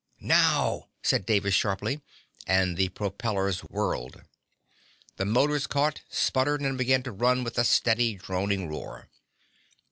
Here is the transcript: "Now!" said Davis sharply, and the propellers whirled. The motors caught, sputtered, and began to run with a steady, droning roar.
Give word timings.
"Now!" 0.23 0.89
said 1.03 1.27
Davis 1.27 1.53
sharply, 1.53 2.01
and 2.47 2.75
the 2.75 2.89
propellers 2.89 3.59
whirled. 3.59 4.23
The 5.17 5.25
motors 5.25 5.67
caught, 5.67 6.01
sputtered, 6.09 6.61
and 6.61 6.75
began 6.75 7.03
to 7.03 7.11
run 7.11 7.43
with 7.43 7.59
a 7.59 7.63
steady, 7.63 8.15
droning 8.15 8.67
roar. 8.67 9.09